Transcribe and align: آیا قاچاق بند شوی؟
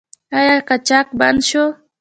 آیا 0.37 0.55
قاچاق 0.67 1.07
بند 1.19 1.39
شوی؟ 1.49 1.65